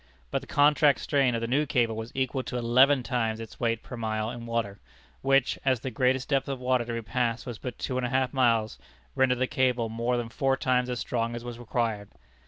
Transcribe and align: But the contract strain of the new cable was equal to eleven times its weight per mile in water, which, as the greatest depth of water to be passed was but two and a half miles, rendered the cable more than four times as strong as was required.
But 0.31 0.41
the 0.41 0.47
contract 0.47 0.99
strain 0.99 1.35
of 1.35 1.41
the 1.41 1.47
new 1.47 1.67
cable 1.67 1.95
was 1.95 2.11
equal 2.15 2.41
to 2.45 2.57
eleven 2.57 3.03
times 3.03 3.39
its 3.39 3.59
weight 3.59 3.83
per 3.83 3.95
mile 3.95 4.31
in 4.31 4.47
water, 4.47 4.79
which, 5.21 5.59
as 5.63 5.81
the 5.81 5.91
greatest 5.91 6.27
depth 6.29 6.49
of 6.49 6.59
water 6.59 6.83
to 6.85 6.93
be 6.93 7.03
passed 7.03 7.45
was 7.45 7.59
but 7.59 7.77
two 7.77 7.97
and 7.97 8.05
a 8.07 8.09
half 8.09 8.33
miles, 8.33 8.79
rendered 9.13 9.37
the 9.37 9.45
cable 9.45 9.89
more 9.89 10.17
than 10.17 10.29
four 10.29 10.57
times 10.57 10.89
as 10.89 10.97
strong 10.97 11.35
as 11.35 11.45
was 11.45 11.59
required. 11.59 12.09